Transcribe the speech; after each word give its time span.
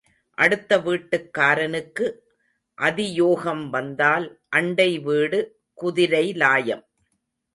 அடுத்த 0.37 0.77
வீட்டுக்காரனுக்கு 0.77 2.05
அதியோகம் 2.77 3.69
வந்தால் 3.69 4.27
அண்டை 4.49 4.99
வீடு 4.99 5.39
குதிரைலாயம். 5.81 6.83